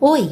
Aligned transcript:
Oi! 0.00 0.30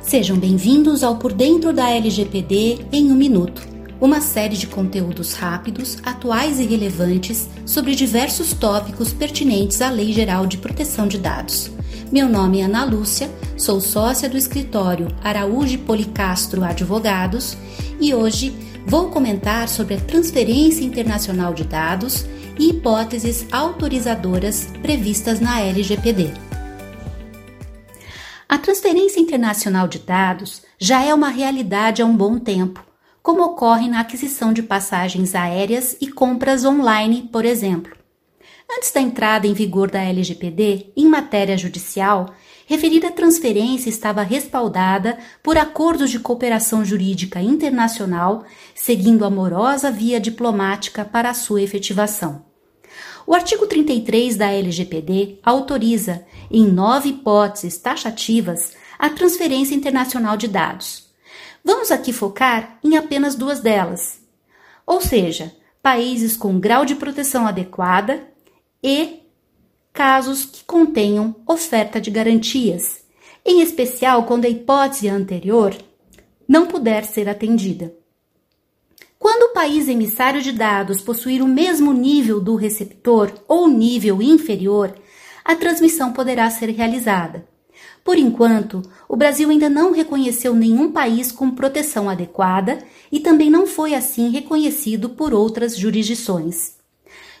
Sejam 0.00 0.36
bem-vindos 0.36 1.02
ao 1.02 1.16
Por 1.16 1.32
Dentro 1.32 1.72
da 1.72 1.90
LGPD 1.90 2.86
em 2.92 3.10
um 3.10 3.16
Minuto, 3.16 3.60
uma 4.00 4.20
série 4.20 4.56
de 4.56 4.68
conteúdos 4.68 5.32
rápidos, 5.32 5.98
atuais 6.04 6.60
e 6.60 6.64
relevantes 6.64 7.48
sobre 7.66 7.96
diversos 7.96 8.52
tópicos 8.52 9.12
pertinentes 9.12 9.82
à 9.82 9.90
Lei 9.90 10.12
Geral 10.12 10.46
de 10.46 10.56
Proteção 10.56 11.08
de 11.08 11.18
Dados. 11.18 11.68
Meu 12.12 12.28
nome 12.28 12.60
é 12.60 12.62
Ana 12.62 12.84
Lúcia, 12.84 13.28
sou 13.56 13.80
sócia 13.80 14.28
do 14.28 14.36
escritório 14.36 15.08
Araújo 15.20 15.80
Policastro 15.80 16.62
Advogados 16.62 17.56
e 18.00 18.14
hoje 18.14 18.54
vou 18.86 19.08
comentar 19.08 19.68
sobre 19.68 19.94
a 19.94 20.00
transferência 20.00 20.84
internacional 20.84 21.52
de 21.52 21.64
dados 21.64 22.24
e 22.56 22.70
hipóteses 22.70 23.46
autorizadoras 23.50 24.68
previstas 24.80 25.40
na 25.40 25.60
LGPD. 25.60 26.51
A 28.52 28.58
transferência 28.58 29.18
internacional 29.18 29.88
de 29.88 29.98
dados 29.98 30.60
já 30.78 31.02
é 31.02 31.14
uma 31.14 31.30
realidade 31.30 32.02
há 32.02 32.04
um 32.04 32.14
bom 32.14 32.38
tempo, 32.38 32.84
como 33.22 33.42
ocorre 33.42 33.88
na 33.88 34.00
aquisição 34.00 34.52
de 34.52 34.62
passagens 34.62 35.34
aéreas 35.34 35.96
e 36.02 36.08
compras 36.08 36.62
online, 36.62 37.30
por 37.32 37.46
exemplo. 37.46 37.96
Antes 38.70 38.92
da 38.92 39.00
entrada 39.00 39.46
em 39.46 39.54
vigor 39.54 39.90
da 39.90 40.02
LGPD, 40.02 40.92
em 40.94 41.08
matéria 41.08 41.56
judicial, 41.56 42.34
referida 42.66 43.10
transferência 43.10 43.88
estava 43.88 44.20
respaldada 44.20 45.16
por 45.42 45.56
acordos 45.56 46.10
de 46.10 46.18
cooperação 46.18 46.84
jurídica 46.84 47.40
internacional, 47.40 48.44
seguindo 48.74 49.24
a 49.24 49.30
morosa 49.30 49.90
via 49.90 50.20
diplomática 50.20 51.06
para 51.06 51.32
sua 51.32 51.62
efetivação. 51.62 52.51
O 53.26 53.34
artigo 53.34 53.66
33 53.66 54.36
da 54.36 54.50
LGPD 54.50 55.38
autoriza, 55.42 56.26
em 56.50 56.66
nove 56.66 57.10
hipóteses 57.10 57.78
taxativas, 57.78 58.74
a 58.98 59.08
transferência 59.10 59.74
internacional 59.74 60.36
de 60.36 60.48
dados. 60.48 61.10
Vamos 61.64 61.90
aqui 61.90 62.12
focar 62.12 62.78
em 62.82 62.96
apenas 62.96 63.34
duas 63.34 63.60
delas, 63.60 64.20
ou 64.86 65.00
seja, 65.00 65.54
países 65.82 66.36
com 66.36 66.58
grau 66.58 66.84
de 66.84 66.94
proteção 66.94 67.46
adequada 67.46 68.28
e 68.82 69.20
casos 69.92 70.44
que 70.44 70.64
contenham 70.64 71.36
oferta 71.46 72.00
de 72.00 72.10
garantias, 72.10 73.04
em 73.44 73.60
especial 73.60 74.24
quando 74.24 74.44
a 74.44 74.48
hipótese 74.48 75.08
anterior 75.08 75.76
não 76.48 76.66
puder 76.66 77.04
ser 77.04 77.28
atendida. 77.28 77.94
País 79.52 79.86
emissário 79.86 80.40
de 80.40 80.50
dados 80.50 81.02
possuir 81.02 81.42
o 81.42 81.46
mesmo 81.46 81.92
nível 81.92 82.40
do 82.40 82.56
receptor 82.56 83.30
ou 83.46 83.68
nível 83.68 84.22
inferior, 84.22 84.94
a 85.44 85.54
transmissão 85.54 86.10
poderá 86.10 86.48
ser 86.48 86.70
realizada. 86.70 87.46
Por 88.02 88.16
enquanto, 88.16 88.80
o 89.06 89.14
Brasil 89.14 89.50
ainda 89.50 89.68
não 89.68 89.92
reconheceu 89.92 90.54
nenhum 90.54 90.90
país 90.90 91.30
com 91.30 91.50
proteção 91.50 92.08
adequada 92.08 92.78
e 93.10 93.20
também 93.20 93.50
não 93.50 93.66
foi 93.66 93.94
assim 93.94 94.30
reconhecido 94.30 95.10
por 95.10 95.34
outras 95.34 95.76
jurisdições. 95.76 96.76